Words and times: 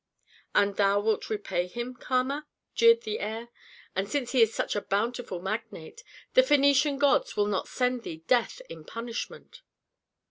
"And 0.55 0.77
thou 0.77 0.99
wilt 0.99 1.29
repay 1.29 1.67
him, 1.67 1.93
Kama?" 1.93 2.47
jeered 2.73 3.01
the 3.01 3.19
heir. 3.19 3.49
"And 3.95 4.09
since 4.09 4.31
he 4.31 4.41
is 4.41 4.51
such 4.51 4.75
a 4.75 4.81
bountiful 4.81 5.39
magnate, 5.43 6.03
the 6.33 6.41
Phœnician 6.41 6.97
gods 6.97 7.37
will 7.37 7.45
not 7.45 7.67
send 7.67 8.01
thee 8.01 8.23
death 8.25 8.63
in 8.67 8.83
punishment." 8.83 9.61